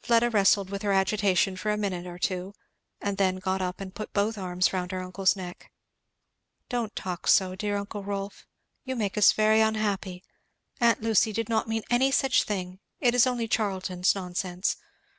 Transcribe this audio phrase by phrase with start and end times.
[0.00, 2.54] Fleda wrestled with her agitation for a minute or two,
[2.98, 5.70] and then got up and put both arms round her uncle's neck.
[6.70, 8.46] "Don't talk so, dear uncle Rolf!
[8.84, 10.24] you make us very unhappy
[10.80, 14.78] aunt Lucy did not mean any such thing it is only Charlton's nonsense.